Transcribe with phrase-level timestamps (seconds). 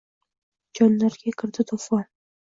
[0.79, 2.03] Jonlarga kirdi to‘fon: